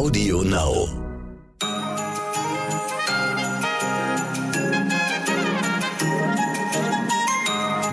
[0.00, 0.88] Audio Now.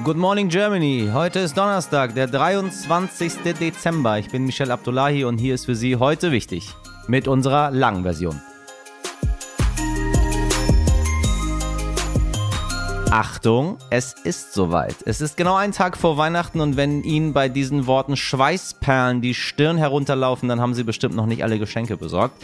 [0.05, 1.09] Good Morning Germany.
[1.11, 3.53] Heute ist Donnerstag, der 23.
[3.59, 4.19] Dezember.
[4.19, 6.73] Ich bin Michel Abdullahi und hier ist für Sie heute wichtig
[7.09, 8.41] mit unserer langen Version.
[13.11, 14.95] Achtung, es ist soweit.
[15.05, 19.33] Es ist genau ein Tag vor Weihnachten und wenn Ihnen bei diesen Worten Schweißperlen die
[19.33, 22.43] Stirn herunterlaufen, dann haben Sie bestimmt noch nicht alle Geschenke besorgt.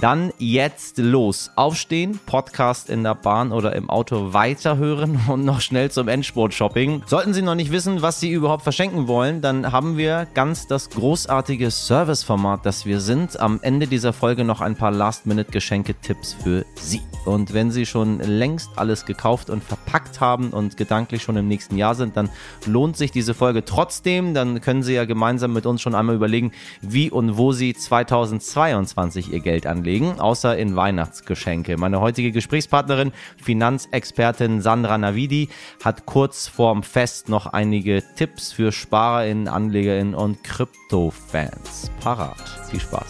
[0.00, 1.50] Dann jetzt los.
[1.56, 7.02] Aufstehen, Podcast in der Bahn oder im Auto weiterhören und noch schnell zum Endsport-Shopping.
[7.06, 10.90] Sollten Sie noch nicht wissen, was Sie überhaupt verschenken wollen, dann haben wir ganz das
[10.90, 13.40] großartige Serviceformat, das wir sind.
[13.40, 17.00] Am Ende dieser Folge noch ein paar Last-Minute-Geschenke-Tipps für Sie.
[17.24, 21.76] Und wenn Sie schon längst alles gekauft und verpackt haben und gedanklich schon im nächsten
[21.76, 22.28] Jahr sind, dann
[22.66, 24.34] lohnt sich diese Folge trotzdem.
[24.34, 26.52] Dann können Sie ja gemeinsam mit uns schon einmal überlegen,
[26.82, 31.76] wie und wo Sie 2022 Ihr Geld anlegen anlegen, außer in Weihnachtsgeschenke.
[31.76, 35.48] Meine heutige Gesprächspartnerin, Finanzexpertin Sandra Navidi,
[35.84, 42.42] hat kurz vorm Fest noch einige Tipps für SparerInnen, AnlegerInnen und Krypto-Fans parat.
[42.68, 43.06] Viel Spaß!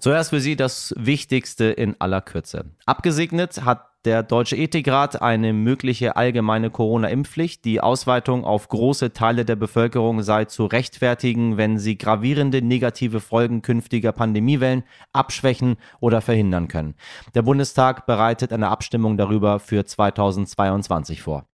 [0.00, 2.64] Zuerst für Sie das Wichtigste in aller Kürze.
[2.86, 7.64] Abgesegnet hat der Deutsche Ethikrat eine mögliche allgemeine Corona-Impfpflicht.
[7.64, 13.62] Die Ausweitung auf große Teile der Bevölkerung sei zu rechtfertigen, wenn sie gravierende negative Folgen
[13.62, 16.94] künftiger Pandemiewellen abschwächen oder verhindern können.
[17.34, 21.46] Der Bundestag bereitet eine Abstimmung darüber für 2022 vor.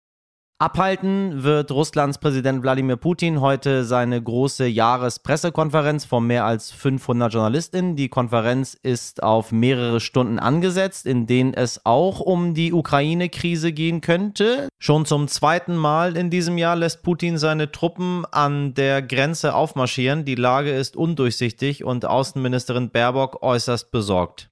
[0.57, 7.97] Abhalten wird Russlands Präsident Wladimir Putin heute seine große Jahrespressekonferenz von mehr als 500 Journalistinnen.
[7.97, 13.99] Die Konferenz ist auf mehrere Stunden angesetzt, in denen es auch um die Ukraine-Krise gehen
[13.99, 14.69] könnte.
[14.79, 20.23] Schon zum zweiten Mal in diesem Jahr lässt Putin seine Truppen an der Grenze aufmarschieren.
[20.23, 24.49] Die Lage ist undurchsichtig und Außenministerin Baerbock äußerst besorgt.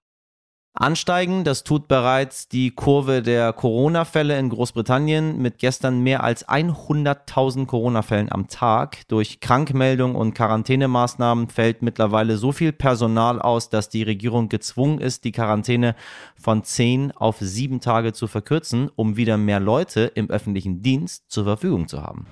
[0.76, 7.68] Ansteigen, das tut bereits die Kurve der Corona-Fälle in Großbritannien mit gestern mehr als 100.000
[7.68, 9.08] Corona-Fällen am Tag.
[9.08, 15.26] Durch Krankmeldung und Quarantänemaßnahmen fällt mittlerweile so viel Personal aus, dass die Regierung gezwungen ist,
[15.26, 15.96] die Quarantäne
[16.36, 21.44] von 10 auf 7 Tage zu verkürzen, um wieder mehr Leute im öffentlichen Dienst zur
[21.44, 22.26] Verfügung zu haben.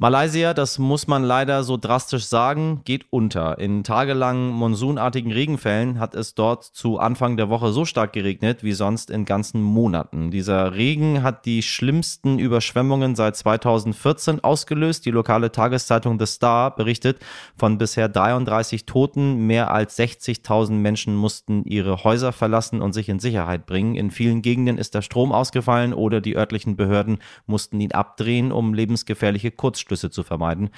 [0.00, 3.58] Malaysia, das muss man leider so drastisch sagen, geht unter.
[3.58, 8.74] In tagelangen monsunartigen Regenfällen hat es dort zu Anfang der Woche so stark geregnet wie
[8.74, 10.30] sonst in ganzen Monaten.
[10.30, 15.04] Dieser Regen hat die schlimmsten Überschwemmungen seit 2014 ausgelöst.
[15.04, 17.18] Die lokale Tageszeitung The Star berichtet
[17.56, 19.48] von bisher 33 Toten.
[19.48, 23.96] Mehr als 60.000 Menschen mussten ihre Häuser verlassen und sich in Sicherheit bringen.
[23.96, 28.74] In vielen Gegenden ist der Strom ausgefallen oder die örtlichen Behörden mussten ihn abdrehen, um
[28.74, 30.70] lebensgefährliche Kurzstrecke Kurzschlüsse zu vermeiden.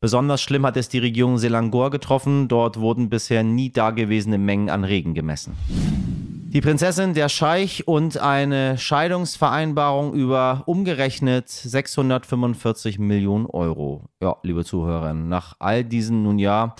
[0.00, 2.48] Besonders schlimm hat es die Region Selangor getroffen.
[2.48, 5.54] Dort wurden bisher nie dagewesene Mengen an Regen gemessen.
[5.68, 14.04] Die Prinzessin, der Scheich und eine Scheidungsvereinbarung über umgerechnet 645 Millionen Euro.
[14.20, 16.76] Ja, liebe Zuhörerinnen, nach all diesen nun ja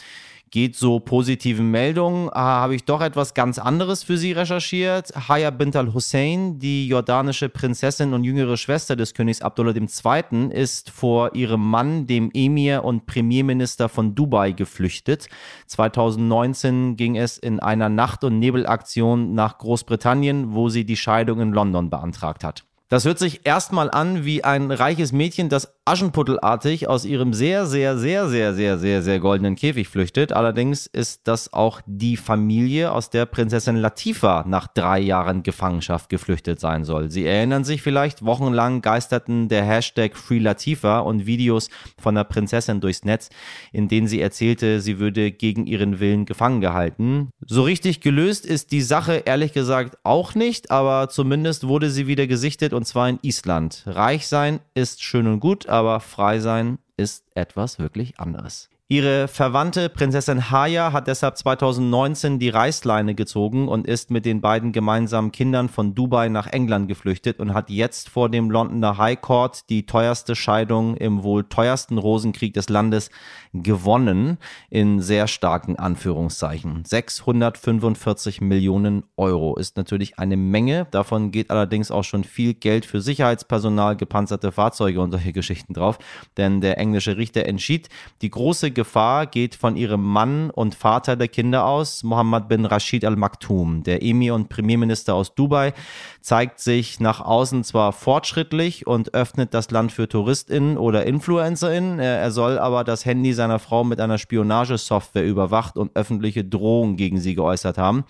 [0.54, 5.12] geht so positiven Meldungen, äh, habe ich doch etwas ganz anderes für Sie recherchiert.
[5.28, 11.34] Haya bint al-Hussein, die jordanische Prinzessin und jüngere Schwester des Königs Abdullah II., ist vor
[11.34, 15.28] ihrem Mann, dem Emir und Premierminister von Dubai, geflüchtet.
[15.66, 21.52] 2019 ging es in einer Nacht- und Nebelaktion nach Großbritannien, wo sie die Scheidung in
[21.52, 22.62] London beantragt hat.
[22.94, 27.98] Das hört sich erstmal an wie ein reiches Mädchen, das Aschenputtelartig aus ihrem sehr, sehr,
[27.98, 30.32] sehr, sehr, sehr, sehr, sehr goldenen Käfig flüchtet.
[30.32, 36.58] Allerdings ist das auch die Familie, aus der Prinzessin Latifa nach drei Jahren Gefangenschaft geflüchtet
[36.58, 37.10] sein soll.
[37.10, 41.68] Sie erinnern sich vielleicht, wochenlang geisterten der Hashtag Free Latifa und Videos
[42.00, 43.28] von der Prinzessin durchs Netz,
[43.70, 47.28] in denen sie erzählte, sie würde gegen ihren Willen gefangen gehalten.
[47.44, 52.26] So richtig gelöst ist die Sache ehrlich gesagt auch nicht, aber zumindest wurde sie wieder
[52.26, 53.82] gesichtet und zwar in Island.
[53.84, 58.70] Reich sein ist schön und gut, aber frei sein ist etwas wirklich anderes.
[58.86, 64.70] Ihre Verwandte Prinzessin Haya hat deshalb 2019 die Reißleine gezogen und ist mit den beiden
[64.70, 69.68] gemeinsamen Kindern von Dubai nach England geflüchtet und hat jetzt vor dem Londoner High Court
[69.68, 73.10] die teuerste Scheidung im wohl teuersten Rosenkrieg des Landes
[73.54, 76.84] gewonnen, in sehr starken Anführungszeichen.
[76.84, 80.86] 645 Millionen Euro ist natürlich eine Menge.
[80.90, 85.98] Davon geht allerdings auch schon viel Geld für Sicherheitspersonal, gepanzerte Fahrzeuge und solche Geschichten drauf.
[86.36, 87.88] Denn der englische Richter entschied,
[88.22, 93.04] die große Gefahr geht von ihrem Mann und Vater der Kinder aus, Mohammed bin Rashid
[93.04, 93.84] Al Maktoum.
[93.84, 95.74] Der Emir und Premierminister aus Dubai
[96.20, 102.30] zeigt sich nach außen zwar fortschrittlich und öffnet das Land für TouristInnen oder InfluencerInnen, er
[102.30, 107.34] soll aber das Handy seiner Frau mit einer Spionagesoftware überwacht und öffentliche Drohungen gegen sie
[107.34, 108.04] geäußert haben.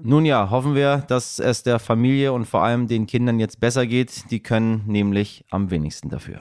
[0.00, 3.86] Nun ja, hoffen wir, dass es der Familie und vor allem den Kindern jetzt besser
[3.86, 4.30] geht.
[4.30, 6.40] Die können nämlich am wenigsten dafür.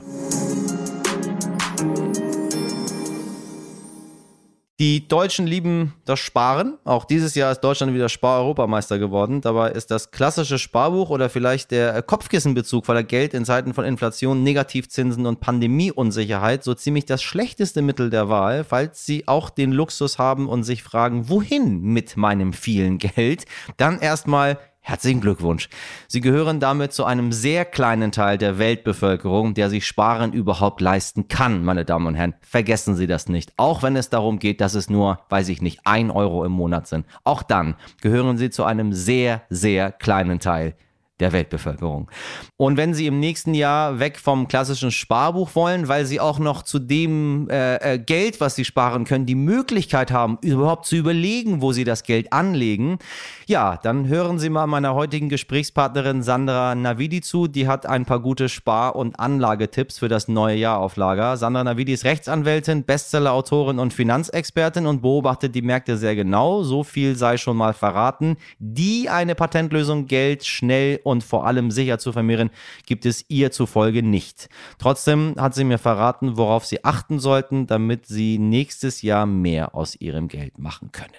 [4.79, 6.77] Die Deutschen lieben das Sparen.
[6.83, 9.41] Auch dieses Jahr ist Deutschland wieder Spar-Europameister geworden.
[9.41, 13.85] Dabei ist das klassische Sparbuch oder vielleicht der Kopfkissenbezug, weil er Geld in Zeiten von
[13.85, 19.71] Inflation, Negativzinsen und Pandemieunsicherheit so ziemlich das schlechteste Mittel der Wahl, falls Sie auch den
[19.71, 23.45] Luxus haben und sich fragen, wohin mit meinem vielen Geld,
[23.77, 25.67] dann erstmal Herzlichen Glückwunsch.
[26.07, 31.27] Sie gehören damit zu einem sehr kleinen Teil der Weltbevölkerung, der sich Sparen überhaupt leisten
[31.27, 32.35] kann, meine Damen und Herren.
[32.39, 33.51] Vergessen Sie das nicht.
[33.57, 36.87] Auch wenn es darum geht, dass es nur, weiß ich nicht, ein Euro im Monat
[36.87, 37.05] sind.
[37.25, 40.73] Auch dann gehören Sie zu einem sehr, sehr kleinen Teil
[41.19, 42.09] der Weltbevölkerung.
[42.57, 46.61] Und wenn Sie im nächsten Jahr weg vom klassischen Sparbuch wollen, weil Sie auch noch
[46.61, 51.61] zu dem äh, äh, Geld, was Sie sparen können, die Möglichkeit haben, überhaupt zu überlegen,
[51.61, 52.99] wo Sie das Geld anlegen,
[53.47, 57.47] ja, dann hören Sie mal meiner heutigen Gesprächspartnerin Sandra Navidi zu.
[57.47, 61.37] Die hat ein paar gute Spar- und Anlagetipps für das neue Jahr auf Lager.
[61.37, 66.63] Sandra Navidi ist Rechtsanwältin, Bestsellerautorin und Finanzexpertin und beobachtet die Märkte sehr genau.
[66.63, 68.37] So viel sei schon mal verraten.
[68.59, 72.51] Die eine Patentlösung Geld schnell und vor allem sicher zu vermehren,
[72.85, 74.49] gibt es ihr zufolge nicht.
[74.77, 79.95] Trotzdem hat sie mir verraten, worauf sie achten sollten, damit sie nächstes Jahr mehr aus
[79.95, 81.15] ihrem Geld machen können.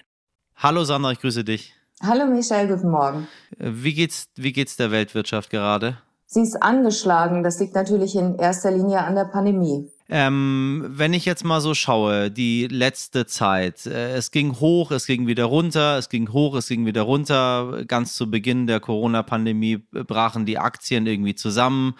[0.55, 1.73] Hallo Sandra, ich grüße dich.
[2.01, 3.27] Hallo Michelle, guten Morgen.
[3.57, 5.97] Wie geht's, wie geht's der Weltwirtschaft gerade?
[6.27, 7.43] Sie ist angeschlagen.
[7.43, 9.89] Das liegt natürlich in erster Linie an der Pandemie.
[10.11, 15.05] Ähm, wenn ich jetzt mal so schaue, die letzte Zeit, äh, es ging hoch, es
[15.05, 17.83] ging wieder runter, es ging hoch, es ging wieder runter.
[17.87, 21.93] Ganz zu Beginn der Corona-Pandemie brachen die Aktien irgendwie zusammen.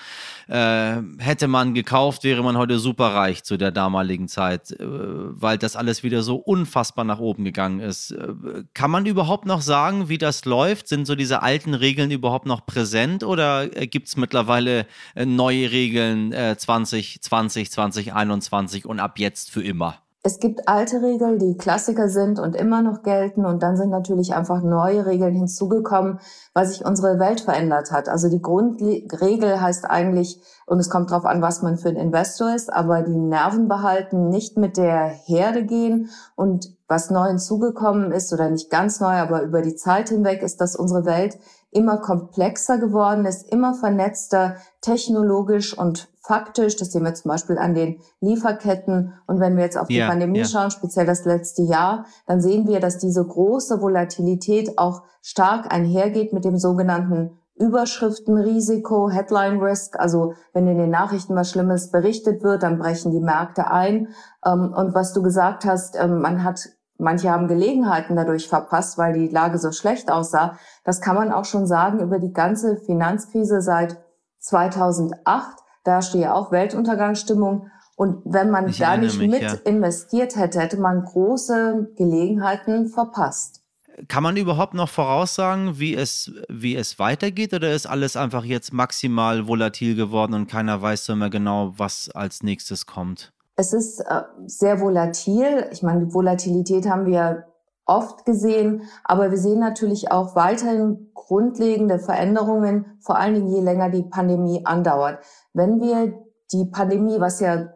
[0.47, 5.59] Äh, hätte man gekauft, wäre man heute super reich zu der damaligen Zeit, äh, weil
[5.59, 8.09] das alles wieder so unfassbar nach oben gegangen ist.
[8.09, 8.33] Äh,
[8.73, 10.87] kann man überhaupt noch sagen, wie das läuft?
[10.87, 15.69] Sind so diese alten Regeln überhaupt noch präsent oder äh, gibt es mittlerweile äh, neue
[15.71, 17.98] Regeln 2020, 20?
[18.03, 19.95] 2021 und ab jetzt für immer?
[20.21, 23.45] Es gibt alte Regeln, die Klassiker sind und immer noch gelten.
[23.45, 26.19] Und dann sind natürlich einfach neue Regeln hinzugekommen,
[26.53, 28.09] weil sich unsere Welt verändert hat.
[28.09, 32.53] Also die Grundregel heißt eigentlich, und es kommt darauf an, was man für ein Investor
[32.53, 36.09] ist, aber die Nerven behalten, nicht mit der Herde gehen.
[36.35, 40.59] Und was neu hinzugekommen ist, oder nicht ganz neu, aber über die Zeit hinweg, ist,
[40.59, 41.39] dass unsere Welt
[41.71, 46.75] immer komplexer geworden ist, immer vernetzter, technologisch und faktisch.
[46.77, 49.13] Das sehen wir zum Beispiel an den Lieferketten.
[49.27, 50.47] Und wenn wir jetzt auf die yeah, Pandemie yeah.
[50.47, 56.33] schauen, speziell das letzte Jahr, dann sehen wir, dass diese große Volatilität auch stark einhergeht
[56.33, 59.99] mit dem sogenannten Überschriftenrisiko, Headline Risk.
[59.99, 64.07] Also wenn in den Nachrichten was Schlimmes berichtet wird, dann brechen die Märkte ein.
[64.45, 66.69] Ähm, und was du gesagt hast, ähm, man hat
[67.01, 70.59] Manche haben Gelegenheiten dadurch verpasst, weil die Lage so schlecht aussah.
[70.83, 73.97] Das kann man auch schon sagen über die ganze Finanzkrise seit
[74.39, 75.57] 2008.
[75.85, 77.71] Da stehe ja auch Weltuntergangsstimmung.
[77.95, 79.53] Und wenn man ich da nicht mich, mit ja.
[79.63, 83.61] investiert hätte, hätte man große Gelegenheiten verpasst.
[84.09, 88.73] Kann man überhaupt noch voraussagen, wie es, wie es weitergeht oder ist alles einfach jetzt
[88.73, 93.31] maximal volatil geworden und keiner weiß so mehr genau, was als nächstes kommt?
[93.59, 95.67] Es ist äh, sehr volatil.
[95.71, 97.43] Ich meine, die Volatilität haben wir
[97.85, 103.89] oft gesehen, aber wir sehen natürlich auch weiterhin grundlegende Veränderungen, vor allen Dingen je länger
[103.89, 105.19] die Pandemie andauert.
[105.51, 106.13] Wenn wir
[106.53, 107.73] die Pandemie, was ja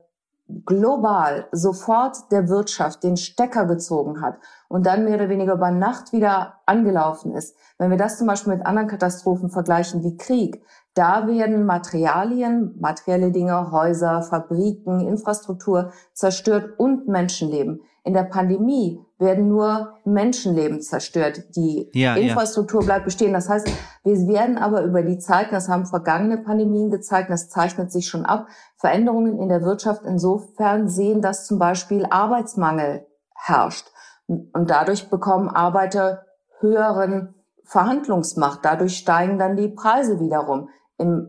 [0.65, 4.37] global sofort der Wirtschaft den Stecker gezogen hat
[4.69, 8.53] und dann mehr oder weniger über Nacht wieder angelaufen ist, wenn wir das zum Beispiel
[8.53, 10.63] mit anderen Katastrophen vergleichen wie Krieg,
[10.93, 17.81] da werden Materialien, materielle Dinge, Häuser, Fabriken, Infrastruktur zerstört und Menschenleben.
[18.03, 21.55] In der Pandemie werden nur Menschenleben zerstört.
[21.55, 22.85] Die ja, Infrastruktur ja.
[22.85, 23.33] bleibt bestehen.
[23.33, 23.67] Das heißt,
[24.03, 28.25] wir werden aber über die Zeit, das haben vergangene Pandemien gezeigt, das zeichnet sich schon
[28.25, 33.87] ab, Veränderungen in der Wirtschaft insofern sehen, dass zum Beispiel Arbeitsmangel herrscht.
[34.27, 36.25] Und dadurch bekommen Arbeiter
[36.59, 37.33] höheren
[37.63, 38.59] Verhandlungsmacht.
[38.63, 40.69] Dadurch steigen dann die Preise wiederum
[41.03, 41.27] im,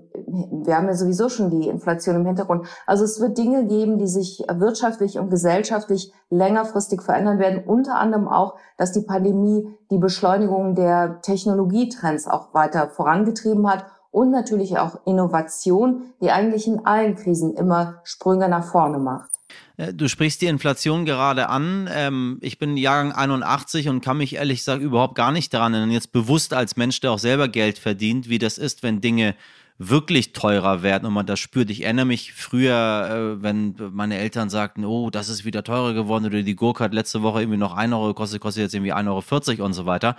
[0.64, 2.66] wir haben ja sowieso schon die Inflation im Hintergrund.
[2.86, 7.64] Also es wird Dinge geben, die sich wirtschaftlich und gesellschaftlich längerfristig verändern werden.
[7.66, 14.30] Unter anderem auch, dass die Pandemie die Beschleunigung der Technologietrends auch weiter vorangetrieben hat und
[14.30, 19.30] natürlich auch Innovation, die eigentlich in allen Krisen immer Sprünge nach vorne macht.
[19.76, 21.88] Äh, du sprichst die Inflation gerade an.
[21.92, 25.90] Ähm, ich bin Jahrgang 81 und kann mich ehrlich gesagt überhaupt gar nicht daran erinnern,
[25.90, 29.34] jetzt bewusst als Mensch, der auch selber Geld verdient, wie das ist, wenn Dinge
[29.78, 31.68] wirklich teurer werden und man das spürt.
[31.70, 36.26] Ich erinnere mich früher, äh, wenn meine Eltern sagten, oh, das ist wieder teurer geworden
[36.26, 39.58] oder die Gurke hat letzte Woche irgendwie noch 1 Euro gekostet, kostet jetzt irgendwie 1,40
[39.58, 40.16] Euro und so weiter.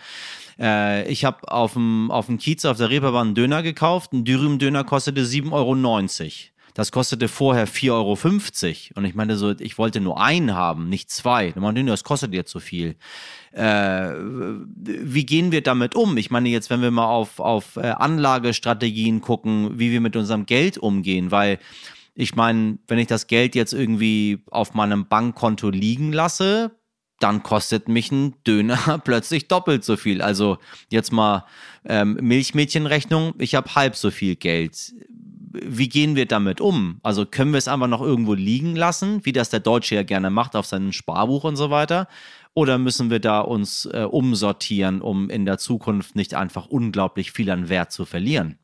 [0.60, 5.22] Äh, ich habe auf dem, Kiez auf der Reeperbahn einen Döner gekauft, ein Dürüm-Döner kostete
[5.22, 6.55] 7,90 Euro.
[6.76, 9.00] Das kostete vorher 4,50 Euro.
[9.00, 11.54] Und ich meine so, ich wollte nur einen haben, nicht zwei.
[11.54, 12.98] Und man, das kostet jetzt so viel.
[13.54, 16.18] Äh, wie gehen wir damit um?
[16.18, 20.46] Ich meine jetzt, wenn wir mal auf, auf äh, Anlagestrategien gucken, wie wir mit unserem
[20.46, 21.60] Geld umgehen, weil
[22.14, 26.72] ich meine, wenn ich das Geld jetzt irgendwie auf meinem Bankkonto liegen lasse,
[27.22, 30.22] dann kostet mich ein Döner plötzlich doppelt so viel.
[30.22, 30.58] Also
[30.90, 31.46] jetzt mal
[31.86, 34.94] ähm, Milchmädchenrechnung, ich habe halb so viel Geld
[35.64, 37.00] wie gehen wir damit um?
[37.04, 40.30] Also können wir es einfach noch irgendwo liegen lassen, wie das der Deutsche ja gerne
[40.30, 42.08] macht auf seinem Sparbuch und so weiter?
[42.54, 47.50] Oder müssen wir da uns äh, umsortieren, um in der Zukunft nicht einfach unglaublich viel
[47.50, 48.58] an Wert zu verlieren?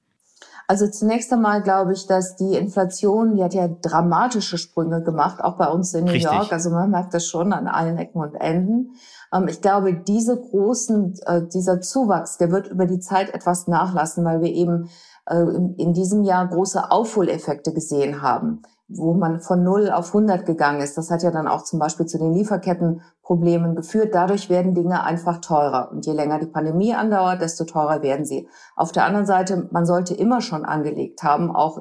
[0.67, 5.57] Also zunächst einmal glaube ich, dass die Inflation, die hat ja dramatische Sprünge gemacht, auch
[5.57, 6.31] bei uns in New Richtig.
[6.31, 6.53] York.
[6.53, 8.95] Also man merkt das schon an allen Ecken und Enden.
[9.33, 14.24] Ähm, ich glaube, diese großen, äh, dieser Zuwachs, der wird über die Zeit etwas nachlassen,
[14.24, 14.89] weil wir eben
[15.30, 20.98] in diesem Jahr große Aufholeffekte gesehen haben, wo man von 0 auf 100 gegangen ist.
[20.98, 24.13] Das hat ja dann auch zum Beispiel zu den Lieferkettenproblemen geführt.
[24.13, 25.92] Dadurch werden Dinge einfach teurer.
[25.92, 28.50] Und je länger die Pandemie andauert, desto teurer werden sie.
[28.75, 31.78] Auf der anderen Seite, man sollte immer schon angelegt haben, auch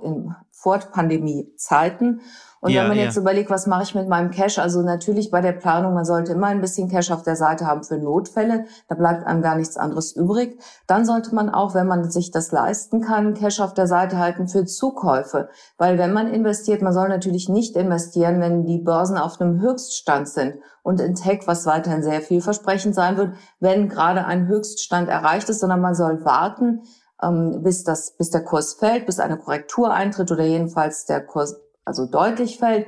[0.61, 2.21] in Vor-Pandemie-Zeiten.
[2.63, 3.05] Und ja, wenn man ja.
[3.05, 6.33] jetzt überlegt, was mache ich mit meinem Cash, also natürlich bei der Planung, man sollte
[6.33, 9.79] immer ein bisschen Cash auf der Seite haben für Notfälle, da bleibt einem gar nichts
[9.79, 10.61] anderes übrig.
[10.87, 14.47] Dann sollte man auch, wenn man sich das leisten kann, Cash auf der Seite halten
[14.47, 15.49] für Zukäufe.
[15.79, 20.29] Weil wenn man investiert, man soll natürlich nicht investieren, wenn die Börsen auf einem Höchststand
[20.29, 25.49] sind und in Tech, was weiterhin sehr vielversprechend sein wird, wenn gerade ein Höchststand erreicht
[25.49, 26.83] ist, sondern man soll warten,
[27.23, 31.61] ähm, bis, das, bis der Kurs fällt, bis eine Korrektur eintritt oder jedenfalls der Kurs
[31.85, 32.87] also deutlich fällt.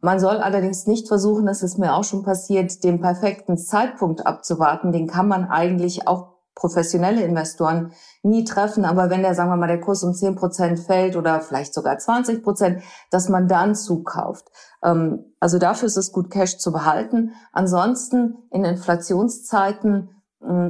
[0.00, 4.90] Man soll allerdings nicht versuchen, das ist mir auch schon passiert, den perfekten Zeitpunkt abzuwarten.
[4.90, 8.84] Den kann man eigentlich auch professionelle Investoren nie treffen.
[8.84, 11.98] Aber wenn der, sagen wir mal, der Kurs um 10 Prozent fällt oder vielleicht sogar
[11.98, 14.48] 20 Prozent, dass man dann zukauft.
[14.82, 17.32] Ähm, also dafür ist es gut, Cash zu behalten.
[17.52, 20.21] Ansonsten in Inflationszeiten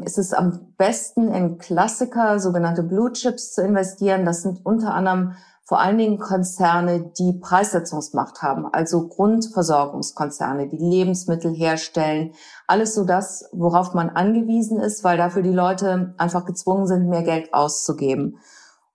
[0.05, 4.25] ist es am besten in Klassiker, sogenannte Blue Chips zu investieren.
[4.25, 11.55] Das sind unter anderem vor allen Dingen Konzerne, die Preissetzungsmacht haben, also Grundversorgungskonzerne, die Lebensmittel
[11.55, 12.35] herstellen,
[12.67, 17.23] alles so das, worauf man angewiesen ist, weil dafür die Leute einfach gezwungen sind, mehr
[17.23, 18.39] Geld auszugeben.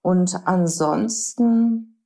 [0.01, 2.03] Und ansonsten,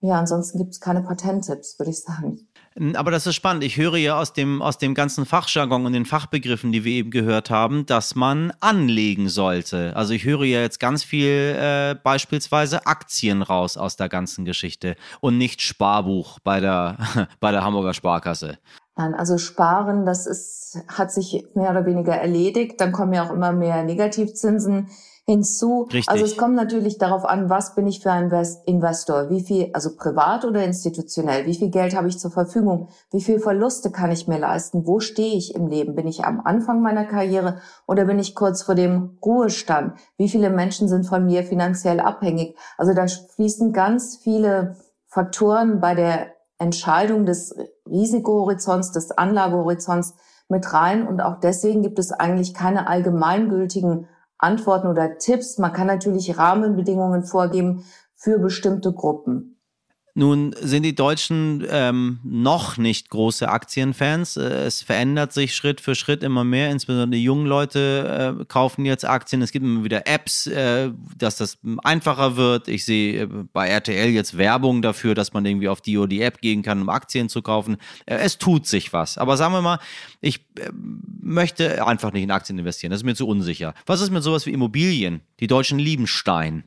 [0.00, 2.49] ja, ansonsten gibt es keine Patenttipps, würde ich sagen.
[2.94, 3.64] Aber das ist spannend.
[3.64, 7.10] Ich höre ja aus dem, aus dem ganzen Fachjargon und den Fachbegriffen, die wir eben
[7.10, 9.96] gehört haben, dass man anlegen sollte.
[9.96, 14.94] Also ich höre ja jetzt ganz viel äh, beispielsweise Aktien raus aus der ganzen Geschichte
[15.20, 16.96] und nicht Sparbuch bei der,
[17.40, 18.58] bei der Hamburger Sparkasse.
[18.96, 22.80] Nein, also Sparen, das ist, hat sich mehr oder weniger erledigt.
[22.80, 24.90] Dann kommen ja auch immer mehr Negativzinsen
[25.30, 25.82] hinzu.
[25.92, 26.08] Richtig.
[26.08, 28.30] Also es kommt natürlich darauf an, was bin ich für ein
[28.66, 29.30] Investor?
[29.30, 31.46] Wie viel, also privat oder institutionell?
[31.46, 32.88] Wie viel Geld habe ich zur Verfügung?
[33.10, 34.86] Wie viel Verluste kann ich mir leisten?
[34.86, 35.94] Wo stehe ich im Leben?
[35.94, 39.94] Bin ich am Anfang meiner Karriere oder bin ich kurz vor dem Ruhestand?
[40.16, 42.56] Wie viele Menschen sind von mir finanziell abhängig?
[42.76, 47.56] Also da fließen ganz viele Faktoren bei der Entscheidung des
[47.88, 50.14] Risikohorizonts, des Anlagehorizonts
[50.48, 51.06] mit rein.
[51.06, 54.08] Und auch deswegen gibt es eigentlich keine allgemeingültigen
[54.40, 55.58] Antworten oder Tipps.
[55.58, 59.59] Man kann natürlich Rahmenbedingungen vorgeben für bestimmte Gruppen.
[60.14, 64.36] Nun sind die Deutschen ähm, noch nicht große Aktienfans.
[64.36, 66.70] Äh, es verändert sich Schritt für Schritt immer mehr.
[66.70, 69.40] Insbesondere die jungen Leute äh, kaufen jetzt Aktien.
[69.42, 72.68] Es gibt immer wieder Apps, äh, dass das einfacher wird.
[72.68, 76.22] Ich sehe äh, bei RTL jetzt Werbung dafür, dass man irgendwie auf die oder die
[76.22, 77.76] App gehen kann, um Aktien zu kaufen.
[78.06, 79.16] Äh, es tut sich was.
[79.16, 79.78] Aber sagen wir mal,
[80.20, 80.70] ich äh,
[81.20, 82.90] möchte einfach nicht in Aktien investieren.
[82.90, 83.74] Das ist mir zu unsicher.
[83.86, 85.20] Was ist mit sowas wie Immobilien?
[85.38, 86.64] Die Deutschen lieben Stein.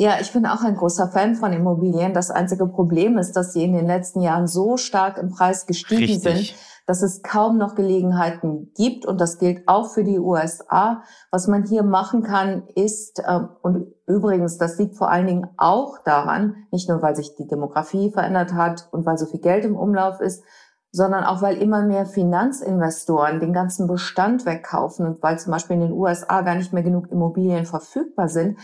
[0.00, 2.14] Ja, ich bin auch ein großer Fan von Immobilien.
[2.14, 6.02] Das einzige Problem ist, dass sie in den letzten Jahren so stark im Preis gestiegen
[6.02, 6.22] Richtig.
[6.22, 6.54] sind,
[6.86, 9.06] dass es kaum noch Gelegenheiten gibt.
[9.06, 11.02] Und das gilt auch für die USA.
[11.32, 15.98] Was man hier machen kann, ist, äh, und übrigens, das liegt vor allen Dingen auch
[16.04, 19.74] daran, nicht nur weil sich die Demografie verändert hat und weil so viel Geld im
[19.74, 20.44] Umlauf ist,
[20.92, 25.82] sondern auch weil immer mehr Finanzinvestoren den ganzen Bestand wegkaufen und weil zum Beispiel in
[25.82, 28.58] den USA gar nicht mehr genug Immobilien verfügbar sind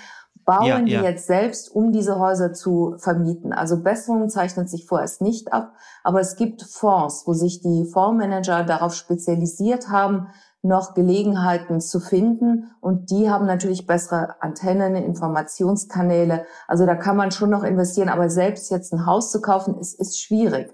[0.45, 1.03] bauen ja, die ja.
[1.03, 3.53] jetzt selbst, um diese Häuser zu vermieten.
[3.53, 5.73] Also Besserung zeichnet sich vorerst nicht ab,
[6.03, 10.29] aber es gibt Fonds, wo sich die Fondsmanager darauf spezialisiert haben,
[10.63, 12.71] noch Gelegenheiten zu finden.
[12.81, 16.47] Und die haben natürlich bessere Antennen, Informationskanäle.
[16.67, 20.01] Also da kann man schon noch investieren, aber selbst jetzt ein Haus zu kaufen, ist,
[20.01, 20.73] ist schwierig.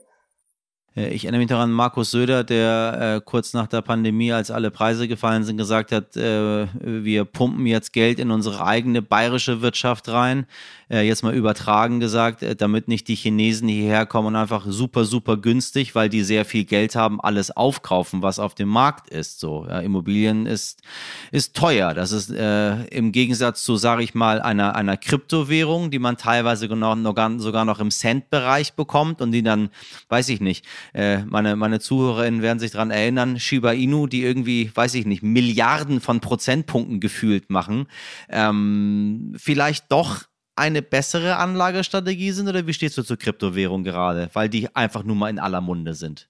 [0.97, 4.71] Äh, ich erinnere mich daran, Markus Söder, der äh, kurz nach der Pandemie, als alle
[4.71, 10.09] Preise gefallen sind, gesagt hat, äh, wir pumpen jetzt Geld in unsere eigene bayerische Wirtschaft
[10.09, 10.47] rein.
[10.91, 15.05] Äh, jetzt mal übertragen gesagt, äh, damit nicht die Chinesen hierher kommen und einfach super,
[15.05, 19.39] super günstig, weil die sehr viel Geld haben, alles aufkaufen, was auf dem Markt ist.
[19.39, 20.83] So, ja, Immobilien ist,
[21.31, 21.95] ist teuer.
[21.95, 26.69] Das ist äh, im Gegensatz zu, sage ich mal, einer, einer Kryptowährung, die man teilweise
[26.69, 26.97] genau,
[27.39, 29.71] sogar noch im Cent-Bereich bekommt und die dann,
[30.09, 34.71] weiß ich nicht, äh, meine, meine Zuhörerinnen werden sich daran erinnern, Shiba Inu, die irgendwie,
[34.75, 37.87] weiß ich nicht, Milliarden von Prozentpunkten gefühlt machen.
[38.29, 40.25] Ähm, vielleicht doch
[40.57, 44.31] eine bessere Anlagestrategie sind oder wie stehst du zur Kryptowährung gerade?
[44.33, 46.30] Weil die einfach nur mal in aller Munde sind.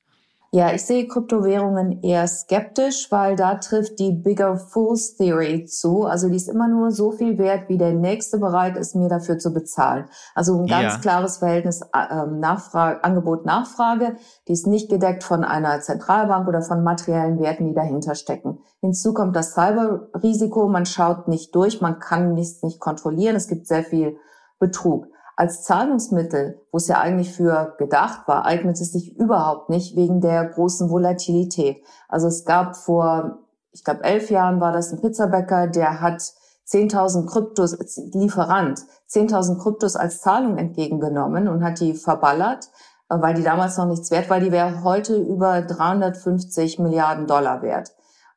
[0.52, 6.06] Ja, ich sehe Kryptowährungen eher skeptisch, weil da trifft die Bigger Fools Theory zu.
[6.06, 9.38] Also die ist immer nur so viel wert, wie der Nächste bereit ist, mir dafür
[9.38, 10.06] zu bezahlen.
[10.34, 10.98] Also ein ganz ja.
[10.98, 14.16] klares Verhältnis äh, Nachfrage, Angebot-Nachfrage.
[14.48, 18.58] Die ist nicht gedeckt von einer Zentralbank oder von materiellen Werten, die dahinter stecken.
[18.80, 20.66] Hinzu kommt das Cyberrisiko.
[20.66, 23.36] Man schaut nicht durch, man kann nichts nicht kontrollieren.
[23.36, 24.16] Es gibt sehr viel
[24.58, 25.06] Betrug
[25.40, 30.20] als Zahlungsmittel, wo es ja eigentlich für gedacht war, eignet es sich überhaupt nicht wegen
[30.20, 31.82] der großen Volatilität.
[32.10, 33.38] Also es gab vor,
[33.72, 36.20] ich glaube, elf Jahren war das ein Pizzabäcker, der hat
[36.68, 37.74] 10.000 Kryptos,
[38.12, 42.68] Lieferant, 10.000 Kryptos als Zahlung entgegengenommen und hat die verballert,
[43.08, 44.40] weil die damals noch nichts wert war.
[44.40, 47.94] Die wäre heute über 350 Milliarden Dollar wert.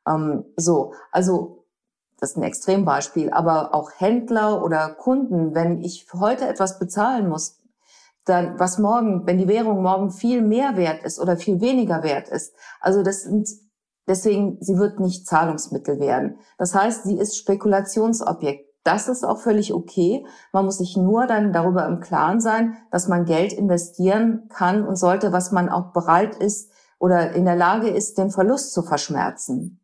[0.07, 1.62] Ähm, so, also
[2.23, 7.59] das ist ein Extrembeispiel, aber auch Händler oder Kunden, wenn ich heute etwas bezahlen muss,
[8.23, 12.29] dann was morgen, wenn die Währung morgen viel mehr wert ist oder viel weniger wert
[12.29, 12.55] ist.
[12.79, 13.49] Also das sind
[14.07, 16.37] deswegen, sie wird nicht Zahlungsmittel werden.
[16.57, 18.69] Das heißt, sie ist Spekulationsobjekt.
[18.85, 20.25] Das ist auch völlig okay.
[20.53, 24.95] Man muss sich nur dann darüber im Klaren sein, dass man Geld investieren kann und
[24.95, 29.82] sollte, was man auch bereit ist oder in der Lage ist, den Verlust zu verschmerzen.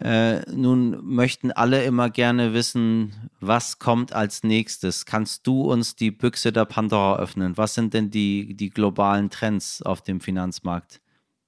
[0.00, 5.06] Äh, nun möchten alle immer gerne wissen, was kommt als nächstes.
[5.06, 7.56] Kannst du uns die Büchse der Pandora öffnen?
[7.56, 11.00] Was sind denn die, die globalen Trends auf dem Finanzmarkt?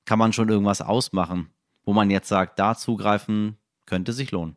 [0.04, 1.50] Kann man schon irgendwas ausmachen,
[1.84, 4.56] wo man jetzt sagt, da zugreifen könnte sich lohnen?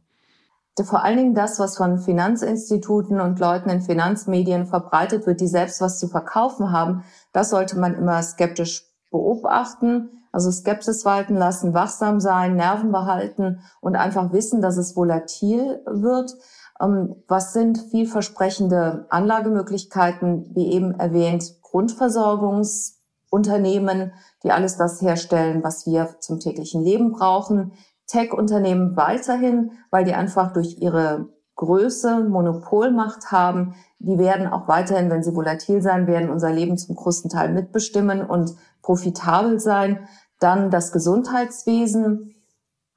[0.83, 5.81] Vor allen Dingen das, was von Finanzinstituten und Leuten in Finanzmedien verbreitet wird, die selbst
[5.81, 12.19] was zu verkaufen haben, das sollte man immer skeptisch beobachten also Skepsis walten lassen, wachsam
[12.19, 16.35] sein, Nerven behalten und einfach wissen, dass es volatil wird.
[16.81, 26.15] Ähm, was sind vielversprechende Anlagemöglichkeiten, wie eben erwähnt, Grundversorgungsunternehmen, die alles das herstellen, was wir
[26.19, 27.73] zum täglichen Leben brauchen.
[28.07, 33.75] Tech-Unternehmen weiterhin, weil die einfach durch ihre Größe Monopolmacht haben.
[34.03, 38.21] Die werden auch weiterhin, wenn sie volatil sein werden, unser Leben zum größten Teil mitbestimmen
[38.21, 40.07] und profitabel sein.
[40.39, 42.35] Dann das Gesundheitswesen,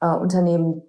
[0.00, 0.82] äh, Unternehmen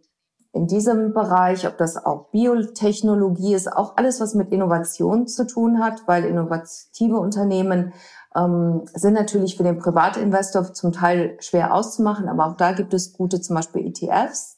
[0.54, 5.84] in diesem Bereich, ob das auch Biotechnologie ist, auch alles, was mit Innovation zu tun
[5.84, 7.94] hat, weil innovative Unternehmen
[8.36, 13.14] ähm, sind natürlich für den Privatinvestor zum Teil schwer auszumachen, aber auch da gibt es
[13.14, 14.58] gute, zum Beispiel ETFs,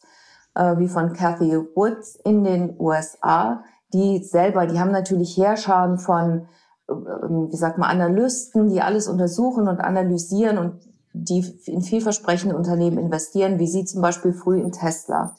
[0.56, 6.48] äh, wie von Cathy Woods in den USA, die selber, die haben natürlich Heerscharen von,
[6.88, 10.80] äh, wie sagt man, Analysten, die alles untersuchen und analysieren und
[11.14, 15.36] die in vielversprechende Unternehmen investieren, wie Sie zum Beispiel früh in Tesla.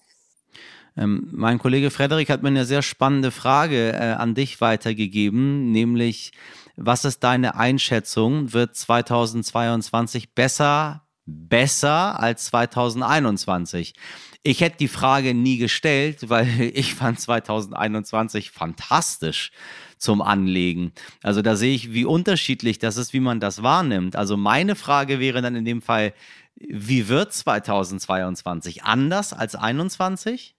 [0.96, 6.32] Ähm, mein Kollege Frederik hat mir eine sehr spannende Frage äh, an dich weitergegeben, nämlich
[6.76, 8.52] was ist deine Einschätzung?
[8.52, 13.94] Wird 2022 besser, besser als 2021?
[14.42, 19.52] Ich hätte die Frage nie gestellt, weil ich fand 2021 fantastisch
[19.98, 20.92] zum Anlegen.
[21.22, 24.16] Also da sehe ich, wie unterschiedlich das ist, wie man das wahrnimmt.
[24.16, 26.14] Also meine Frage wäre dann in dem Fall,
[26.56, 30.56] wie wird 2022 anders als 2021?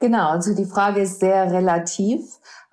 [0.00, 2.22] Genau, also die Frage ist sehr relativ.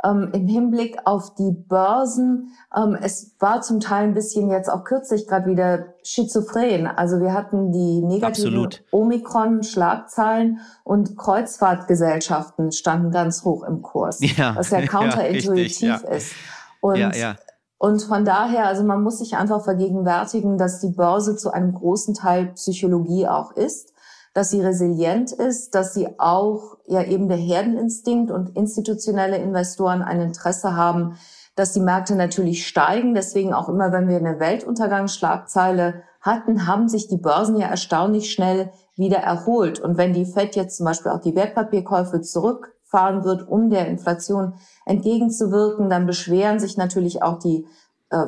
[0.04, 4.84] Ähm, Im Hinblick auf die Börsen, ähm, es war zum Teil ein bisschen jetzt auch
[4.84, 6.86] kürzlich gerade wieder schizophren.
[6.86, 14.70] Also wir hatten die negativen Omikron-Schlagzeilen und Kreuzfahrtgesellschaften standen ganz hoch im Kurs, ja, was
[14.70, 16.10] ja counterintuitiv ja, ja.
[16.10, 16.34] ist.
[16.80, 17.36] Und ja, ja.
[17.80, 22.14] Und von daher, also man muss sich einfach vergegenwärtigen, dass die Börse zu einem großen
[22.14, 23.94] Teil Psychologie auch ist
[24.38, 30.22] dass sie resilient ist, dass sie auch ja eben der Herdeninstinkt und institutionelle Investoren ein
[30.22, 31.18] Interesse haben,
[31.56, 33.16] dass die Märkte natürlich steigen.
[33.16, 38.70] Deswegen auch immer, wenn wir eine Weltuntergangsschlagzeile hatten, haben sich die Börsen ja erstaunlich schnell
[38.96, 39.80] wieder erholt.
[39.80, 44.54] Und wenn die Fed jetzt zum Beispiel auch die Wertpapierkäufe zurückfahren wird, um der Inflation
[44.86, 47.66] entgegenzuwirken, dann beschweren sich natürlich auch die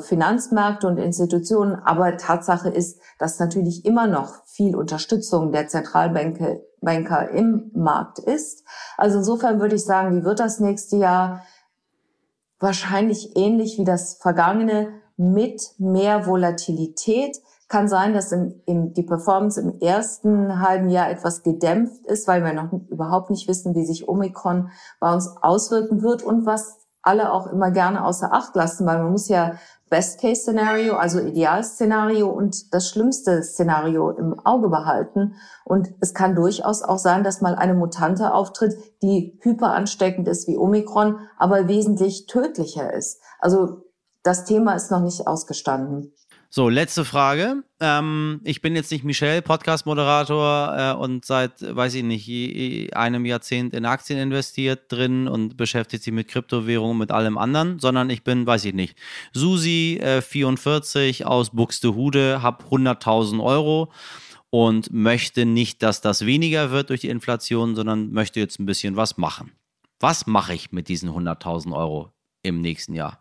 [0.00, 1.74] Finanzmärkte und Institutionen.
[1.74, 8.64] Aber Tatsache ist, dass natürlich immer noch viel Unterstützung der Zentralbanker im Markt ist.
[8.96, 11.42] Also insofern würde ich sagen, wie wird das nächste Jahr?
[12.60, 17.40] wahrscheinlich ähnlich wie das vergangene mit mehr Volatilität.
[17.68, 22.44] Kann sein, dass in, in die Performance im ersten halben Jahr etwas gedämpft ist, weil
[22.44, 27.32] wir noch überhaupt nicht wissen, wie sich Omikron bei uns auswirken wird und was alle
[27.32, 29.54] auch immer gerne außer Acht lassen, weil man muss ja
[29.90, 35.34] Best-Case-Szenario, also Idealszenario und das schlimmste Szenario im Auge behalten.
[35.64, 40.56] Und es kann durchaus auch sein, dass mal eine Mutante auftritt, die hyperansteckend ist wie
[40.56, 43.20] Omikron, aber wesentlich tödlicher ist.
[43.40, 43.82] Also
[44.22, 46.14] das Thema ist noch nicht ausgestanden.
[46.52, 47.62] So, letzte Frage.
[47.78, 53.72] Ähm, ich bin jetzt nicht Michel, Podcast-Moderator äh, und seit, weiß ich nicht, einem Jahrzehnt
[53.72, 58.48] in Aktien investiert drin und beschäftigt sich mit Kryptowährungen, mit allem anderen, sondern ich bin,
[58.48, 58.98] weiß ich nicht,
[59.32, 63.92] Susi, äh, 44 aus Buxtehude, habe 100.000 Euro
[64.50, 68.96] und möchte nicht, dass das weniger wird durch die Inflation, sondern möchte jetzt ein bisschen
[68.96, 69.52] was machen.
[70.00, 73.19] Was mache ich mit diesen 100.000 Euro im nächsten Jahr?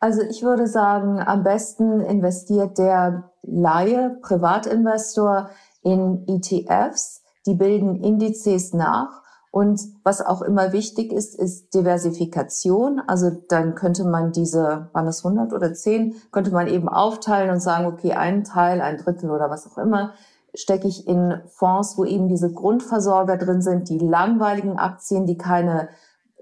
[0.00, 5.50] Also ich würde sagen, am besten investiert der Laie, Privatinvestor
[5.82, 7.22] in ETFs.
[7.46, 9.22] Die bilden Indizes nach.
[9.50, 13.00] Und was auch immer wichtig ist, ist Diversifikation.
[13.06, 17.60] Also dann könnte man diese, waren das 100 oder 10, könnte man eben aufteilen und
[17.60, 20.12] sagen, okay, einen Teil, ein Drittel oder was auch immer,
[20.54, 25.88] stecke ich in Fonds, wo eben diese Grundversorger drin sind, die langweiligen Aktien, die keine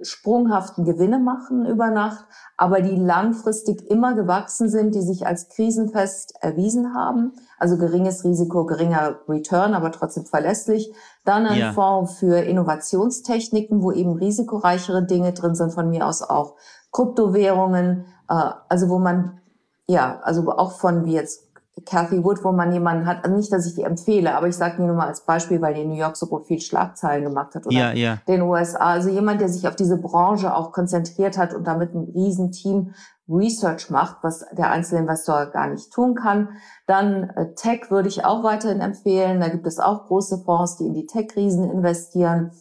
[0.02, 2.24] sprunghaften Gewinne machen über Nacht,
[2.56, 7.32] aber die langfristig immer gewachsen sind, die sich als krisenfest erwiesen haben.
[7.58, 10.92] Also geringes Risiko, geringer Return, aber trotzdem verlässlich.
[11.24, 11.72] Dann ein ja.
[11.72, 16.56] Fonds für Innovationstechniken, wo eben risikoreichere Dinge drin sind, von mir aus auch
[16.92, 19.40] Kryptowährungen, äh, also wo man
[19.86, 21.45] ja, also auch von wie jetzt
[21.84, 24.76] Cathy Wood, wo man jemanden hat, also nicht, dass ich die empfehle, aber ich sage
[24.78, 27.66] die nur mal als Beispiel, weil die in New York so viel Schlagzeilen gemacht hat
[27.66, 28.18] oder ja, ja.
[28.26, 28.78] den USA.
[28.78, 32.94] Also jemand, der sich auf diese Branche auch konzentriert hat und damit ein Riesenteam
[33.28, 36.50] Research macht, was der Einzelinvestor gar nicht tun kann.
[36.86, 39.40] Dann äh, Tech würde ich auch weiterhin empfehlen.
[39.40, 42.52] Da gibt es auch große Fonds, die in die Tech-Riesen investieren.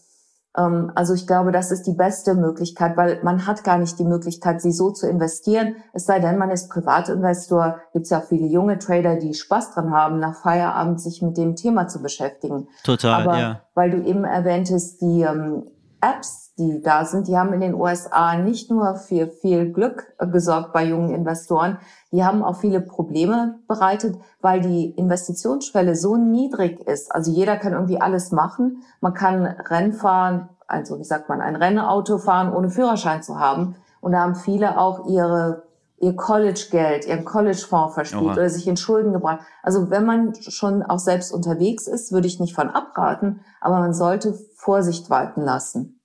[0.58, 4.06] Ähm, also ich glaube, das ist die beste Möglichkeit, weil man hat gar nicht die
[4.06, 5.76] Möglichkeit, sie so zu investieren.
[5.94, 7.80] Es sei denn, man ist Privatinvestor.
[7.94, 11.38] Gibt es ja auch viele junge Trader, die Spaß dran haben, nach Feierabend sich mit
[11.38, 12.68] dem Thema zu beschäftigen.
[12.84, 13.62] Total, Aber ja.
[13.74, 15.64] Weil du eben erwähntest, die ähm,
[16.02, 20.72] Apps, die da sind, die haben in den USA nicht nur für viel Glück gesorgt
[20.74, 21.80] bei jungen Investoren,
[22.12, 27.14] die haben auch viele Probleme bereitet, weil die Investitionsschwelle so niedrig ist.
[27.14, 28.84] Also jeder kann irgendwie alles machen.
[29.02, 33.76] Man kann Rennen fahren, also wie sagt man, ein Rennauto fahren, ohne Führerschein zu haben.
[34.00, 35.66] Und da haben viele auch ihre
[36.00, 38.34] ihr College-Geld, ihren College-Fonds verspielt Oha.
[38.34, 39.40] oder sich in Schulden gebracht.
[39.64, 43.94] Also wenn man schon auch selbst unterwegs ist, würde ich nicht von abraten, aber man
[43.94, 46.02] sollte Vorsicht walten lassen.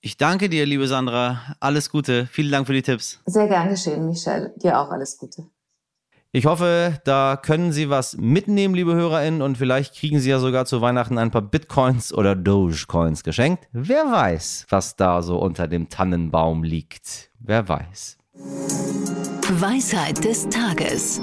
[0.00, 1.40] Ich danke dir, liebe Sandra.
[1.60, 2.26] Alles Gute.
[2.26, 3.20] Vielen Dank für die Tipps.
[3.26, 4.52] Sehr gern geschehen, Michelle.
[4.56, 5.46] Dir auch alles Gute.
[6.32, 10.66] Ich hoffe, da können Sie was mitnehmen, liebe HörerInnen, und vielleicht kriegen Sie ja sogar
[10.66, 13.68] zu Weihnachten ein paar Bitcoins oder Dogecoins geschenkt.
[13.72, 17.30] Wer weiß, was da so unter dem Tannenbaum liegt.
[17.38, 18.18] Wer weiß.
[19.48, 21.22] Weisheit des Tages.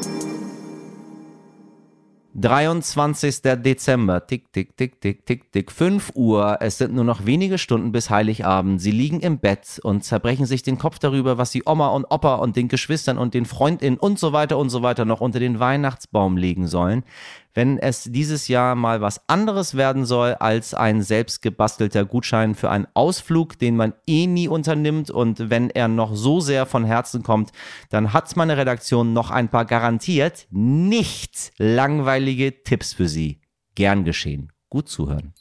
[2.35, 3.41] 23.
[3.61, 6.57] Dezember, tick, tick, tick, tick, tick, tick, 5 Uhr.
[6.61, 8.81] Es sind nur noch wenige Stunden bis Heiligabend.
[8.81, 12.35] Sie liegen im Bett und zerbrechen sich den Kopf darüber, was sie Oma und Opa
[12.35, 15.59] und den Geschwistern und den Freundinnen und so weiter und so weiter noch unter den
[15.59, 17.03] Weihnachtsbaum legen sollen
[17.53, 22.87] wenn es dieses Jahr mal was anderes werden soll als ein selbstgebastelter Gutschein für einen
[22.93, 27.51] Ausflug, den man eh nie unternimmt und wenn er noch so sehr von Herzen kommt,
[27.89, 33.41] dann hat meine Redaktion noch ein paar garantiert nicht langweilige Tipps für Sie.
[33.75, 34.51] Gern geschehen.
[34.69, 35.33] Gut zuhören.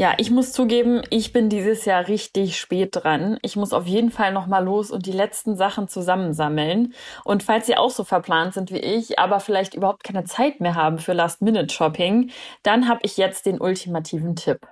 [0.00, 3.38] Ja, ich muss zugeben, ich bin dieses Jahr richtig spät dran.
[3.42, 6.94] Ich muss auf jeden Fall noch mal los und die letzten Sachen zusammensammeln.
[7.22, 10.74] Und falls Sie auch so verplant sind wie ich, aber vielleicht überhaupt keine Zeit mehr
[10.74, 12.30] haben für Last-Minute-Shopping,
[12.62, 14.66] dann habe ich jetzt den ultimativen Tipp.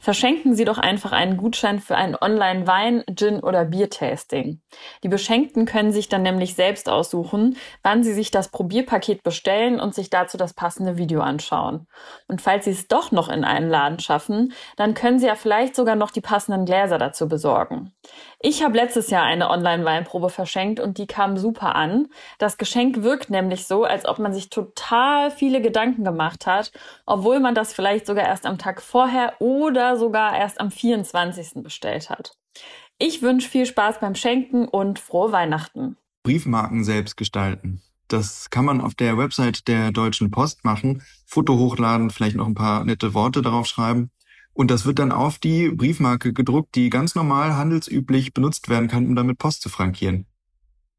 [0.00, 4.60] Verschenken Sie doch einfach einen Gutschein für ein Online-Wein, Gin oder Biertasting.
[5.02, 9.94] Die Beschenkten können sich dann nämlich selbst aussuchen, wann sie sich das Probierpaket bestellen und
[9.94, 11.86] sich dazu das passende Video anschauen.
[12.28, 15.76] Und falls Sie es doch noch in einen Laden schaffen, dann können Sie ja vielleicht
[15.76, 17.92] sogar noch die passenden Gläser dazu besorgen.
[18.38, 22.08] Ich habe letztes Jahr eine Online-Weinprobe verschenkt und die kam super an.
[22.38, 26.70] Das Geschenk wirkt nämlich so, als ob man sich total viele Gedanken gemacht hat,
[27.06, 29.65] obwohl man das vielleicht sogar erst am Tag vorher oder
[29.96, 31.62] sogar erst am 24.
[31.62, 32.36] bestellt hat.
[32.98, 35.96] Ich wünsche viel Spaß beim Schenken und frohe Weihnachten.
[36.22, 37.82] Briefmarken selbst gestalten.
[38.08, 41.02] Das kann man auf der Website der Deutschen Post machen.
[41.26, 44.10] Foto hochladen, vielleicht noch ein paar nette Worte darauf schreiben.
[44.52, 49.06] Und das wird dann auf die Briefmarke gedruckt, die ganz normal handelsüblich benutzt werden kann,
[49.06, 50.26] um damit Post zu frankieren.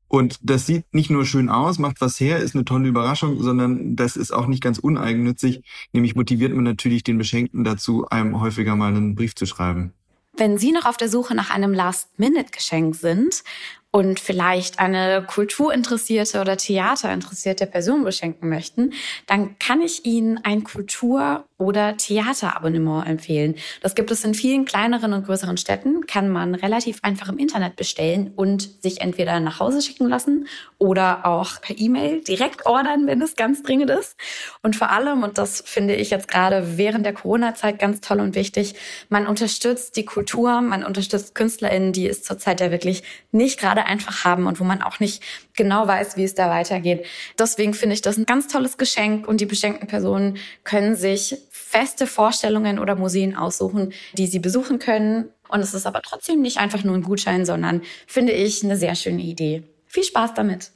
[0.08, 3.96] Und das sieht nicht nur schön aus, macht was her, ist eine tolle Überraschung, sondern
[3.96, 5.62] das ist auch nicht ganz uneigennützig.
[5.92, 9.94] Nämlich motiviert man natürlich den Beschenkten dazu, einem häufiger mal einen Brief zu schreiben.
[10.38, 13.44] Wenn Sie noch auf der Suche nach einem Last-Minute-Geschenk sind
[13.92, 18.94] und vielleicht eine kulturinteressierte oder theaterinteressierte Person beschenken möchten,
[19.28, 23.56] dann kann ich Ihnen ein Kultur- oder Theaterabonnement empfehlen.
[23.82, 27.76] Das gibt es in vielen kleineren und größeren Städten, kann man relativ einfach im Internet
[27.76, 30.48] bestellen und sich entweder nach Hause schicken lassen
[30.78, 34.18] oder auch per E-Mail direkt ordern, wenn es ganz dringend ist.
[34.62, 38.36] Und vor allem, und das finde ich jetzt gerade während der Corona-Zeit ganz toll und
[38.36, 38.76] wichtig,
[39.10, 44.26] man unterstützt die Kultur, man unterstützt KünstlerInnen, die es zurzeit ja wirklich nicht gerade einfach
[44.26, 45.24] haben und wo man auch nicht
[45.56, 47.06] genau weiß, wie es da weitergeht.
[47.38, 52.08] Deswegen finde ich das ein ganz tolles Geschenk und die beschenkten Personen können sich feste
[52.08, 55.30] Vorstellungen oder Museen aussuchen, die sie besuchen können.
[55.50, 58.96] Und es ist aber trotzdem nicht einfach nur ein Gutschein, sondern finde ich eine sehr
[58.96, 59.64] schöne Idee.
[59.86, 60.72] Viel Spaß damit!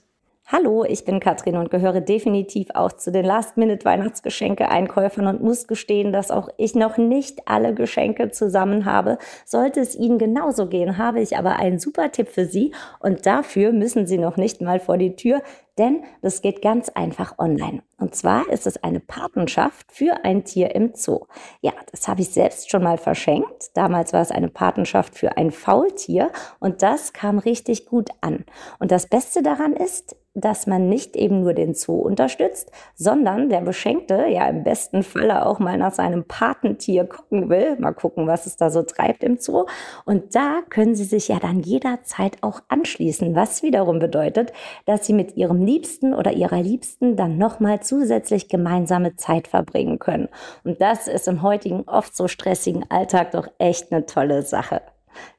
[0.53, 6.29] Hallo, ich bin Katrin und gehöre definitiv auch zu den Last-Minute-Weihnachtsgeschenke-Einkäufern und muss gestehen, dass
[6.29, 9.17] auch ich noch nicht alle Geschenke zusammen habe.
[9.45, 13.71] Sollte es Ihnen genauso gehen, habe ich aber einen super Tipp für Sie und dafür
[13.71, 15.41] müssen Sie noch nicht mal vor die Tür,
[15.77, 17.81] denn das geht ganz einfach online.
[17.97, 21.27] Und zwar ist es eine Patenschaft für ein Tier im Zoo.
[21.61, 23.69] Ja, das habe ich selbst schon mal verschenkt.
[23.73, 28.43] Damals war es eine Patenschaft für ein Faultier und das kam richtig gut an.
[28.79, 33.61] Und das Beste daran ist, dass man nicht eben nur den Zoo unterstützt, sondern der
[33.61, 38.45] Beschenkte ja im besten Falle auch mal nach seinem Patentier gucken will, mal gucken, was
[38.45, 39.65] es da so treibt im Zoo.
[40.05, 44.53] Und da können Sie sich ja dann jederzeit auch anschließen, was wiederum bedeutet,
[44.85, 50.29] dass Sie mit Ihrem Liebsten oder Ihrer Liebsten dann nochmal zusätzlich gemeinsame Zeit verbringen können.
[50.63, 54.81] Und das ist im heutigen oft so stressigen Alltag doch echt eine tolle Sache.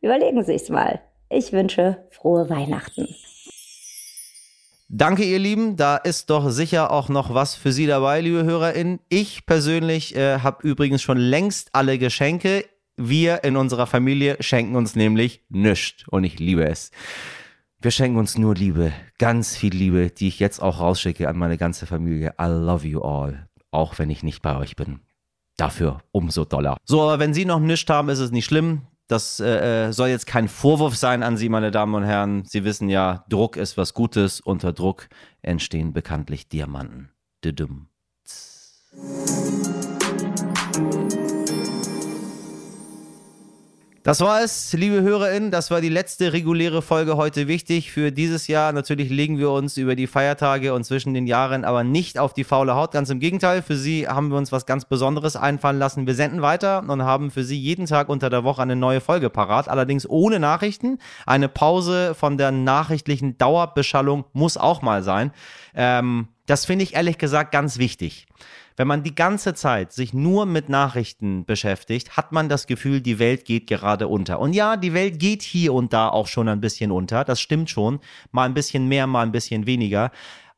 [0.02, 1.00] Überlegen Sie es mal.
[1.31, 3.09] Ich wünsche frohe Weihnachten.
[4.94, 5.76] Danke, ihr Lieben.
[5.76, 9.00] Da ist doch sicher auch noch was für Sie dabei, liebe HörerInnen.
[9.09, 12.66] Ich persönlich äh, habe übrigens schon längst alle Geschenke.
[12.98, 16.90] Wir in unserer Familie schenken uns nämlich nichts und ich liebe es.
[17.81, 21.57] Wir schenken uns nur Liebe, ganz viel Liebe, die ich jetzt auch rausschicke an meine
[21.57, 22.35] ganze Familie.
[22.38, 25.00] I love you all, auch wenn ich nicht bei euch bin.
[25.57, 26.76] Dafür umso doller.
[26.85, 28.83] So, aber wenn Sie noch nichts haben, ist es nicht schlimm.
[29.12, 32.44] Das äh, äh, soll jetzt kein Vorwurf sein an Sie, meine Damen und Herren.
[32.46, 34.40] Sie wissen ja, Druck ist was Gutes.
[34.40, 35.11] Unter Druck
[35.42, 37.11] entstehen bekanntlich Diamanten.
[37.44, 37.88] Düdüm.
[44.05, 45.53] Das war es, liebe HörerInnen.
[45.53, 48.73] Das war die letzte reguläre Folge heute wichtig für dieses Jahr.
[48.73, 52.43] Natürlich legen wir uns über die Feiertage und zwischen den Jahren aber nicht auf die
[52.43, 52.91] faule Haut.
[52.91, 53.62] Ganz im Gegenteil.
[53.62, 56.09] Für Sie haben wir uns was ganz Besonderes einfallen lassen.
[56.09, 59.31] Wir senden weiter und haben für Sie jeden Tag unter der Woche eine neue Folge
[59.31, 59.69] parat.
[59.69, 60.99] Allerdings ohne Nachrichten.
[61.25, 65.31] Eine Pause von der nachrichtlichen Dauerbeschallung muss auch mal sein.
[65.77, 68.27] Ähm, das finde ich ehrlich gesagt ganz wichtig.
[68.76, 73.18] Wenn man die ganze Zeit sich nur mit Nachrichten beschäftigt, hat man das Gefühl, die
[73.18, 74.40] Welt geht gerade unter.
[74.40, 77.24] Und ja, die Welt geht hier und da auch schon ein bisschen unter.
[77.24, 78.00] Das stimmt schon.
[78.30, 80.11] Mal ein bisschen mehr, mal ein bisschen weniger.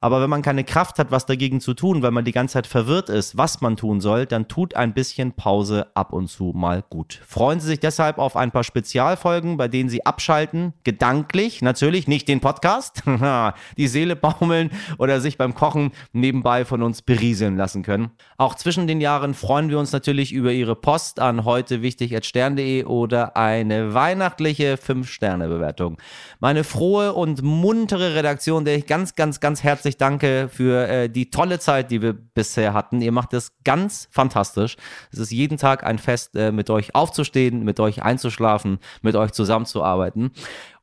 [0.05, 2.67] Aber wenn man keine Kraft hat, was dagegen zu tun, weil man die ganze Zeit
[2.67, 6.85] verwirrt ist, was man tun soll, dann tut ein bisschen Pause ab und zu mal
[6.91, 7.23] gut.
[7.27, 12.29] Freuen Sie sich deshalb auf ein paar Spezialfolgen, bei denen Sie abschalten, gedanklich, natürlich nicht
[12.29, 13.03] den Podcast,
[13.79, 18.11] die Seele baumeln oder sich beim Kochen nebenbei von uns berieseln lassen können.
[18.37, 22.85] Auch zwischen den Jahren freuen wir uns natürlich über Ihre Post an heute wichtig stern.de
[22.85, 25.97] oder eine weihnachtliche 5-Sterne-Bewertung.
[26.41, 31.09] Meine frohe und muntere Redaktion, der ich ganz, ganz, ganz herzlich herzlich danke für äh,
[31.09, 33.01] die tolle Zeit, die wir bisher hatten.
[33.01, 34.77] Ihr macht es ganz fantastisch.
[35.13, 39.33] Es ist jeden Tag ein Fest, äh, mit euch aufzustehen, mit euch einzuschlafen, mit euch
[39.33, 40.33] zusammenzuarbeiten.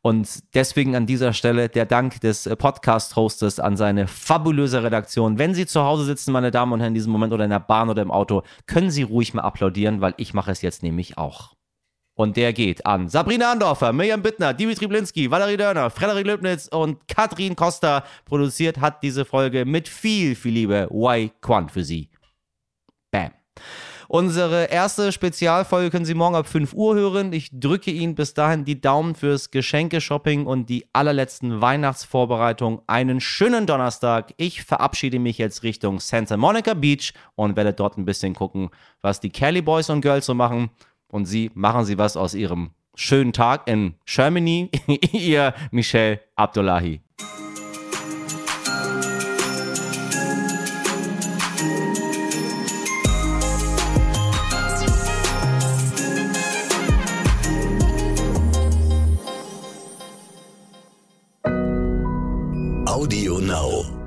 [0.02, 5.38] Und deswegen an dieser Stelle der Dank des äh, Podcast-Hostes an seine fabulöse Redaktion.
[5.38, 7.60] Wenn Sie zu Hause sitzen, meine Damen und Herren, in diesem Moment oder in der
[7.60, 11.17] Bahn oder im Auto, können Sie ruhig mal applaudieren, weil ich mache es jetzt nämlich
[11.17, 11.54] auch.
[12.13, 17.08] Und der geht an Sabrina Andorfer, Mirjam Bittner, Dimitri Blinski, Valerie Dörner, Frederik Löbnitz und
[17.08, 18.04] Katrin Costa.
[18.26, 22.10] Produziert hat diese Folge mit viel, viel Liebe Wai Kwan für Sie.
[23.12, 23.32] Bam.
[24.13, 27.32] Unsere erste Spezialfolge können Sie morgen ab 5 Uhr hören.
[27.32, 32.82] Ich drücke Ihnen bis dahin die Daumen fürs Geschenke-Shopping und die allerletzten Weihnachtsvorbereitungen.
[32.88, 34.34] Einen schönen Donnerstag.
[34.36, 38.69] Ich verabschiede mich jetzt Richtung Santa Monica Beach und werde dort ein bisschen gucken,
[39.02, 40.71] was die Kelly Boys und Girls so machen.
[41.12, 44.69] Und Sie machen Sie was aus Ihrem schönen Tag in Germany.
[45.12, 47.02] Ihr Michel Abdullahi.
[62.86, 64.00] Audio Now.